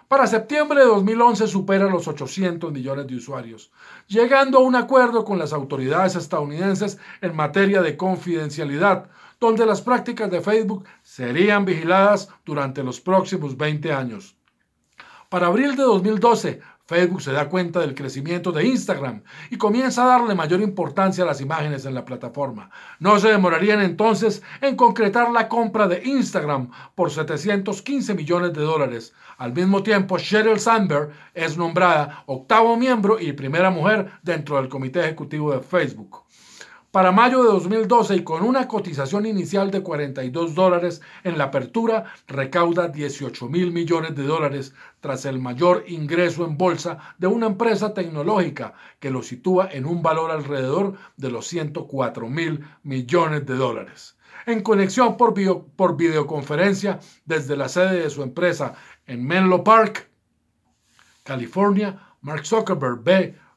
Para 0.08 0.26
septiembre 0.26 0.80
de 0.80 0.86
2011 0.86 1.46
supera 1.46 1.84
los 1.84 2.08
800 2.08 2.72
millones 2.72 3.06
de 3.06 3.16
usuarios, 3.16 3.70
llegando 4.06 4.56
a 4.56 4.62
un 4.62 4.74
acuerdo 4.74 5.22
con 5.22 5.38
las 5.38 5.52
autoridades 5.52 6.16
estadounidenses 6.16 6.96
en 7.20 7.36
materia 7.36 7.82
de 7.82 7.94
confidencialidad, 7.98 9.10
donde 9.38 9.66
las 9.66 9.82
prácticas 9.82 10.30
de 10.30 10.40
Facebook 10.40 10.86
serían 11.02 11.66
vigiladas 11.66 12.30
durante 12.46 12.82
los 12.82 13.02
próximos 13.02 13.58
20 13.58 13.92
años. 13.92 14.34
Para 15.28 15.48
abril 15.48 15.76
de 15.76 15.82
2012, 15.82 16.62
Facebook 16.88 17.20
se 17.20 17.32
da 17.32 17.50
cuenta 17.50 17.80
del 17.80 17.94
crecimiento 17.94 18.50
de 18.50 18.66
Instagram 18.66 19.22
y 19.50 19.58
comienza 19.58 20.04
a 20.04 20.18
darle 20.18 20.34
mayor 20.34 20.62
importancia 20.62 21.22
a 21.22 21.26
las 21.26 21.42
imágenes 21.42 21.84
en 21.84 21.92
la 21.92 22.06
plataforma. 22.06 22.70
No 22.98 23.20
se 23.20 23.28
demorarían 23.28 23.82
entonces 23.82 24.42
en 24.62 24.74
concretar 24.74 25.30
la 25.30 25.50
compra 25.50 25.86
de 25.86 26.00
Instagram 26.02 26.70
por 26.94 27.10
715 27.10 28.14
millones 28.14 28.54
de 28.54 28.62
dólares. 28.62 29.12
Al 29.36 29.52
mismo 29.52 29.82
tiempo, 29.82 30.16
Sheryl 30.16 30.58
Sandberg 30.58 31.10
es 31.34 31.58
nombrada 31.58 32.24
octavo 32.24 32.74
miembro 32.78 33.20
y 33.20 33.34
primera 33.34 33.68
mujer 33.68 34.10
dentro 34.22 34.56
del 34.56 34.70
comité 34.70 35.00
ejecutivo 35.00 35.52
de 35.52 35.60
Facebook. 35.60 36.22
Para 36.98 37.12
mayo 37.12 37.44
de 37.44 37.50
2012 37.50 38.16
y 38.16 38.24
con 38.24 38.42
una 38.42 38.66
cotización 38.66 39.24
inicial 39.24 39.70
de 39.70 39.84
42 39.84 40.56
dólares 40.56 41.00
en 41.22 41.38
la 41.38 41.44
apertura, 41.44 42.12
recauda 42.26 42.88
18 42.88 43.48
mil 43.48 43.70
millones 43.70 44.16
de 44.16 44.24
dólares 44.24 44.74
tras 44.98 45.24
el 45.24 45.38
mayor 45.38 45.84
ingreso 45.86 46.44
en 46.44 46.58
bolsa 46.58 46.98
de 47.16 47.28
una 47.28 47.46
empresa 47.46 47.94
tecnológica 47.94 48.74
que 48.98 49.12
lo 49.12 49.22
sitúa 49.22 49.68
en 49.70 49.86
un 49.86 50.02
valor 50.02 50.32
alrededor 50.32 50.94
de 51.16 51.30
los 51.30 51.46
104 51.46 52.28
mil 52.28 52.64
millones 52.82 53.46
de 53.46 53.54
dólares. 53.54 54.16
En 54.44 54.60
conexión 54.60 55.16
por, 55.16 55.34
por 55.76 55.96
videoconferencia 55.96 56.98
desde 57.24 57.56
la 57.56 57.68
sede 57.68 58.02
de 58.02 58.10
su 58.10 58.24
empresa 58.24 58.74
en 59.06 59.24
Menlo 59.24 59.62
Park, 59.62 60.10
California, 61.22 62.08
Mark 62.22 62.44
Zuckerberg 62.44 63.04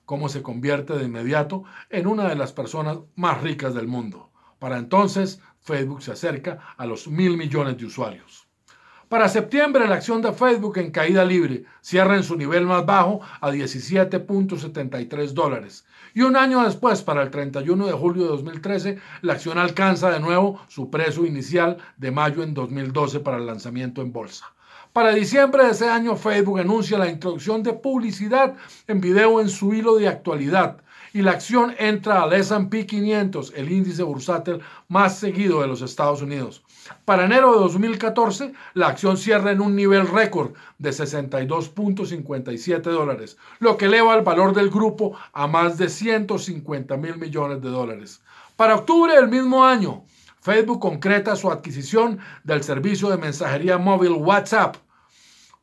cómo 0.05 0.29
se 0.29 0.41
convierte 0.41 0.93
de 0.93 1.05
inmediato 1.05 1.63
en 1.89 2.08
una 2.08 2.27
de 2.27 2.36
las 2.36 2.53
personas 2.53 3.00
más 3.15 3.41
ricas 3.41 3.74
del 3.74 3.88
mundo. 3.88 4.31
Para 4.60 4.77
entonces, 4.77 5.41
Facebook 5.60 6.03
se 6.03 6.12
acerca 6.12 6.60
a 6.77 6.86
los 6.86 7.08
mil 7.08 7.38
millones 7.38 7.77
de 7.77 7.86
usuarios. 7.86 8.48
Para 9.12 9.27
septiembre, 9.27 9.89
la 9.89 9.96
acción 9.96 10.22
de 10.22 10.31
Facebook 10.31 10.77
en 10.77 10.89
caída 10.89 11.25
libre 11.25 11.65
cierra 11.81 12.15
en 12.15 12.24
su 12.24 12.38
nivel 12.38 12.65
más 12.65 12.86
bajo 12.86 13.20
a 13.41 13.51
17.73 13.51 15.31
dólares. 15.31 15.86
Y 16.13 16.22
un 16.22 16.38
año 16.38 16.63
después, 16.63 17.01
para 17.01 17.22
el 17.22 17.29
31 17.29 17.88
de 17.88 17.91
julio 17.91 18.24
de 18.24 18.29
2013, 18.29 19.00
la 19.22 19.34
acción 19.34 19.58
alcanza 19.58 20.10
de 20.12 20.22
nuevo 20.22 20.62
su 20.70 20.89
precio 20.89 21.25
inicial 21.25 21.75
de 21.98 22.12
mayo 22.12 22.41
en 22.41 22.53
2012 22.53 23.20
para 23.20 23.36
el 23.36 23.46
lanzamiento 23.46 24.01
en 24.01 24.13
bolsa. 24.13 24.46
Para 24.94 25.13
diciembre 25.13 25.63
de 25.66 25.72
ese 25.72 25.90
año, 25.90 26.16
Facebook 26.16 26.60
anuncia 26.60 26.98
la 26.98 27.10
introducción 27.10 27.63
de 27.63 27.74
publicidad 27.74 28.56
en 28.88 29.00
video 29.00 29.40
en 29.40 29.50
su 29.50 29.74
hilo 29.74 29.96
de 29.96 30.08
actualidad 30.08 30.78
y 31.13 31.22
la 31.22 31.32
acción 31.32 31.75
entra 31.78 32.24
al 32.24 32.34
S&P 32.34 32.86
500, 32.86 33.54
el 33.56 33.72
índice 33.72 34.04
bursátil 34.04 34.62
más 34.88 35.18
seguido 35.18 35.62
de 35.62 35.68
los 35.68 35.82
Estados 35.82 36.22
Unidos. 36.22 36.63
Para 37.06 37.25
enero 37.25 37.54
de 37.54 37.60
2014, 37.60 38.54
la 38.74 38.88
acción 38.88 39.18
cierra 39.18 39.51
en 39.51 39.62
un 39.62 39.75
nivel 39.75 40.08
récord 40.08 40.54
de 40.78 40.90
62.57 40.92 42.82
dólares, 42.82 43.38
lo 43.60 43.78
que 43.78 43.86
eleva 43.86 44.16
el 44.16 44.24
valor 44.24 44.54
del 44.54 44.70
grupo 44.70 45.18
a 45.34 45.48
más 45.48 45.78
de 45.78 45.90
150 45.90 46.98
mil 46.98 47.18
millones 47.18 47.62
de 47.62 47.70
dólares. 47.70 48.22
Para 48.56 48.75
octubre 48.75 49.16
del 49.16 49.28
mismo 49.28 49.66
año, 49.66 50.04
Facebook 50.42 50.80
concreta 50.80 51.36
su 51.36 51.52
adquisición 51.52 52.18
del 52.44 52.64
servicio 52.64 53.12
de 53.12 53.18
mensajería 53.18 53.78
móvil 53.78 54.14
WhatsApp 54.14 54.76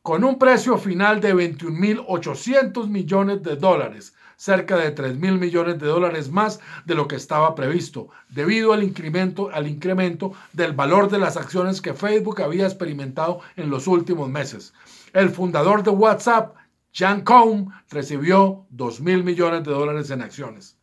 con 0.01 0.23
un 0.23 0.39
precio 0.39 0.77
final 0.77 1.19
de 1.19 1.35
21.800 1.35 2.87
millones 2.87 3.43
de 3.43 3.57
dólares, 3.57 4.15
cerca 4.37 4.77
de 4.77 4.91
3 4.91 5.17
mil 5.17 5.37
millones 5.37 5.79
de 5.79 5.87
dólares 5.87 6.31
más 6.31 6.61
de 6.85 6.95
lo 6.95 7.09
que 7.09 7.17
estaba 7.17 7.53
previsto, 7.55 8.07
debido 8.29 8.71
al 8.71 8.81
incremento, 8.81 9.49
al 9.53 9.67
incremento 9.67 10.31
del 10.53 10.71
valor 10.71 11.09
de 11.09 11.19
las 11.19 11.35
acciones 11.35 11.81
que 11.81 11.93
Facebook 11.93 12.41
había 12.41 12.63
experimentado 12.63 13.41
en 13.57 13.69
los 13.69 13.85
últimos 13.85 14.29
meses. 14.29 14.73
El 15.11 15.29
fundador 15.29 15.83
de 15.83 15.91
WhatsApp, 15.91 16.55
Jan 16.93 17.21
Koum, 17.21 17.69
recibió 17.89 18.65
2 18.69 19.01
mil 19.01 19.25
millones 19.25 19.65
de 19.65 19.71
dólares 19.71 20.09
en 20.09 20.21
acciones. 20.21 20.78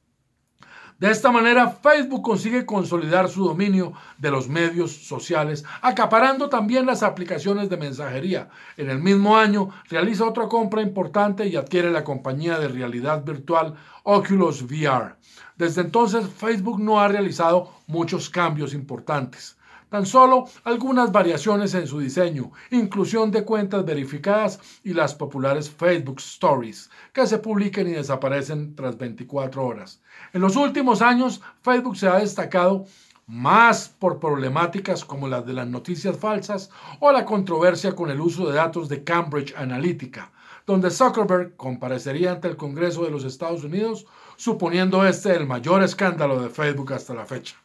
De 0.99 1.11
esta 1.11 1.31
manera, 1.31 1.69
Facebook 1.69 2.23
consigue 2.23 2.65
consolidar 2.65 3.29
su 3.29 3.45
dominio 3.45 3.93
de 4.17 4.31
los 4.31 4.49
medios 4.49 4.93
sociales, 4.93 5.62
acaparando 5.83 6.49
también 6.49 6.87
las 6.87 7.03
aplicaciones 7.03 7.69
de 7.69 7.76
mensajería. 7.76 8.49
En 8.79 8.88
el 8.88 8.99
mismo 8.99 9.37
año, 9.37 9.69
realiza 9.91 10.25
otra 10.25 10.49
compra 10.49 10.81
importante 10.81 11.47
y 11.47 11.57
adquiere 11.57 11.91
la 11.91 12.03
compañía 12.03 12.59
de 12.59 12.69
realidad 12.69 13.23
virtual 13.25 13.75
Oculus 14.05 14.62
VR. 14.62 15.17
Desde 15.57 15.83
entonces, 15.83 16.29
Facebook 16.29 16.81
no 16.81 16.99
ha 16.99 17.09
realizado 17.09 17.75
muchos 17.87 18.31
cambios 18.31 18.73
importantes 18.73 19.55
tan 19.88 20.07
solo 20.07 20.45
algunas 20.64 21.12
variaciones 21.12 21.75
en 21.75 21.87
su 21.87 22.00
diseño, 22.00 22.52
inclusión 22.71 23.31
de 23.31 23.45
cuentas 23.45 23.85
verificadas 23.85 24.61
y 24.83 24.93
las 24.95 25.14
populares 25.14 25.71
Facebook 25.71 26.19
Stories, 26.19 26.90
que 27.12 27.26
se 27.26 27.38
publican 27.38 27.87
y 27.87 27.93
desaparecen 27.93 28.75
tras 28.75 28.99
24 28.99 29.64
horas. 29.64 30.00
En 30.33 30.40
los 30.40 30.57
últimos 30.57 31.02
años, 31.02 31.40
Facebook 31.62 31.97
se 31.97 32.09
ha 32.09 32.19
destacado 32.19 32.87
más 33.26 33.88
por 33.88 34.21
problemáticas 34.21 35.05
como 35.05 35.26
las 35.26 35.45
de 35.45 35.52
las 35.52 35.66
noticias 35.66 36.16
falsas 36.16 36.71
o 37.00 37.11
la 37.11 37.25
controversia 37.25 37.95
con 37.95 38.11
el 38.11 38.21
uso 38.21 38.47
de 38.47 38.55
datos 38.55 38.88
de 38.88 39.02
Cambridge 39.02 39.55
Analytica, 39.57 40.31
donde 40.64 40.90
Zuckerberg 40.90 41.57
comparecería 41.57 42.33
ante 42.33 42.49
el 42.49 42.57
Congreso 42.57 43.05
de 43.05 43.11
los 43.11 43.25
Estados 43.25 43.64
Unidos, 43.64 44.07
suponiendo 44.37 45.05
este 45.07 45.35
el 45.35 45.47
mayor 45.47 45.83
escándalo 45.83 46.40
de 46.40 46.50
Facebook 46.50 46.93
hasta 46.93 47.14
la 47.14 47.26
fecha. 47.26 47.57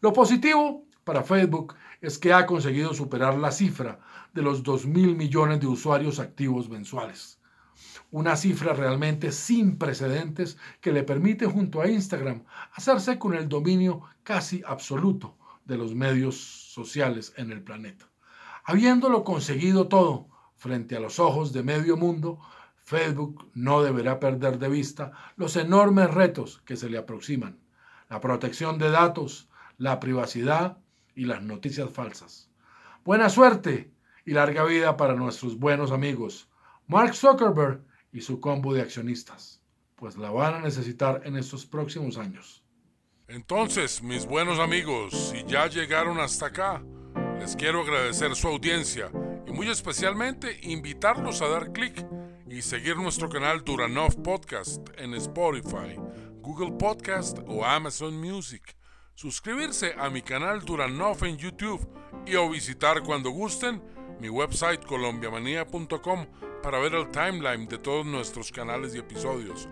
Lo 0.00 0.12
positivo 0.12 0.84
para 1.04 1.22
Facebook 1.22 1.74
es 2.00 2.18
que 2.18 2.32
ha 2.32 2.46
conseguido 2.46 2.94
superar 2.94 3.36
la 3.36 3.52
cifra 3.52 4.00
de 4.32 4.42
los 4.42 4.62
2 4.62 4.86
mil 4.86 5.16
millones 5.16 5.60
de 5.60 5.66
usuarios 5.66 6.18
activos 6.18 6.68
mensuales. 6.68 7.38
Una 8.10 8.36
cifra 8.36 8.74
realmente 8.74 9.32
sin 9.32 9.78
precedentes 9.78 10.58
que 10.80 10.92
le 10.92 11.02
permite 11.02 11.46
junto 11.46 11.80
a 11.80 11.88
Instagram 11.88 12.44
hacerse 12.72 13.18
con 13.18 13.34
el 13.34 13.48
dominio 13.48 14.02
casi 14.22 14.62
absoluto 14.66 15.36
de 15.64 15.78
los 15.78 15.94
medios 15.94 16.36
sociales 16.36 17.32
en 17.36 17.52
el 17.52 17.62
planeta. 17.62 18.08
Habiéndolo 18.64 19.24
conseguido 19.24 19.88
todo 19.88 20.28
frente 20.56 20.96
a 20.96 21.00
los 21.00 21.18
ojos 21.18 21.52
de 21.52 21.62
medio 21.62 21.96
mundo, 21.96 22.38
Facebook 22.84 23.50
no 23.54 23.82
deberá 23.82 24.20
perder 24.20 24.58
de 24.58 24.68
vista 24.68 25.12
los 25.36 25.56
enormes 25.56 26.10
retos 26.10 26.62
que 26.64 26.76
se 26.76 26.88
le 26.88 26.98
aproximan. 26.98 27.58
La 28.08 28.20
protección 28.20 28.78
de 28.78 28.90
datos, 28.90 29.48
la 29.78 29.98
privacidad 29.98 30.78
y 31.14 31.24
las 31.24 31.42
noticias 31.42 31.90
falsas. 31.90 32.50
Buena 33.04 33.28
suerte 33.28 33.90
y 34.24 34.32
larga 34.32 34.64
vida 34.64 34.96
para 34.96 35.14
nuestros 35.14 35.58
buenos 35.58 35.90
amigos 35.90 36.48
Mark 36.86 37.14
Zuckerberg 37.14 37.80
y 38.12 38.20
su 38.20 38.40
combo 38.40 38.74
de 38.74 38.82
accionistas, 38.82 39.62
pues 39.96 40.16
la 40.16 40.30
van 40.30 40.54
a 40.54 40.60
necesitar 40.60 41.22
en 41.24 41.36
estos 41.36 41.64
próximos 41.64 42.18
años. 42.18 42.62
Entonces, 43.28 44.02
mis 44.02 44.26
buenos 44.26 44.58
amigos, 44.58 45.30
si 45.30 45.42
ya 45.44 45.68
llegaron 45.68 46.20
hasta 46.20 46.46
acá, 46.46 46.84
les 47.38 47.56
quiero 47.56 47.80
agradecer 47.80 48.34
su 48.34 48.48
audiencia 48.48 49.10
y 49.46 49.52
muy 49.52 49.68
especialmente 49.68 50.58
invitarlos 50.62 51.40
a 51.40 51.48
dar 51.48 51.72
clic 51.72 52.06
y 52.46 52.60
seguir 52.60 52.96
nuestro 52.96 53.30
canal 53.30 53.64
Duranov 53.64 54.22
Podcast 54.22 54.86
en 54.98 55.14
Spotify, 55.14 55.96
Google 56.42 56.72
Podcast 56.72 57.38
o 57.46 57.64
Amazon 57.64 58.20
Music 58.20 58.76
suscribirse 59.22 59.94
a 59.96 60.10
mi 60.10 60.20
canal 60.20 60.64
Duranov 60.64 61.24
en 61.24 61.38
YouTube 61.38 61.88
y 62.26 62.34
o 62.34 62.50
visitar 62.50 63.04
cuando 63.04 63.30
gusten 63.30 63.80
mi 64.18 64.28
website 64.28 64.84
colombiamanía.com 64.84 66.26
para 66.60 66.80
ver 66.80 66.96
el 66.96 67.08
timeline 67.12 67.68
de 67.68 67.78
todos 67.78 68.04
nuestros 68.04 68.50
canales 68.50 68.96
y 68.96 68.98
episodios. 68.98 69.68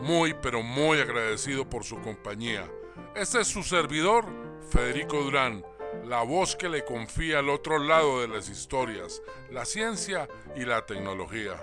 Muy 0.00 0.32
pero 0.40 0.62
muy 0.62 1.00
agradecido 1.00 1.68
por 1.68 1.84
su 1.84 2.00
compañía. 2.00 2.66
Este 3.14 3.42
es 3.42 3.48
su 3.48 3.62
servidor, 3.62 4.24
Federico 4.70 5.22
Durán, 5.22 5.62
la 6.06 6.22
voz 6.22 6.56
que 6.56 6.70
le 6.70 6.82
confía 6.82 7.40
al 7.40 7.50
otro 7.50 7.78
lado 7.78 8.22
de 8.22 8.28
las 8.28 8.48
historias, 8.48 9.20
la 9.50 9.66
ciencia 9.66 10.30
y 10.56 10.64
la 10.64 10.86
tecnología. 10.86 11.56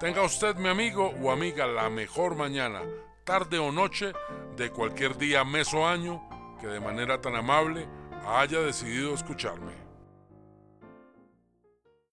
Tenga 0.00 0.22
usted, 0.22 0.56
mi 0.56 0.70
amigo 0.70 1.12
o 1.22 1.30
amiga, 1.30 1.66
la 1.66 1.90
mejor 1.90 2.34
mañana, 2.34 2.80
tarde 3.24 3.58
o 3.58 3.72
noche 3.72 4.14
de 4.56 4.70
cualquier 4.70 5.18
día, 5.18 5.44
mes 5.44 5.74
o 5.74 5.86
año 5.86 6.26
que 6.60 6.66
de 6.66 6.80
manera 6.80 7.20
tan 7.20 7.34
amable 7.36 7.86
haya 8.26 8.60
decidido 8.60 9.14
escucharme. 9.14 9.87